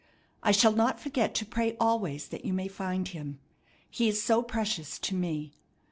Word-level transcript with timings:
I 0.41 0.51
shall 0.51 0.71
not 0.71 0.99
forget 0.99 1.35
to 1.35 1.45
pray 1.45 1.77
always 1.79 2.29
that 2.29 2.43
you 2.43 2.53
may 2.53 2.67
find 2.67 3.07
Him. 3.07 3.37
He 3.87 4.09
is 4.09 4.19
so 4.19 4.41
precious 4.41 4.97
to 4.97 5.13
me! 5.13 5.51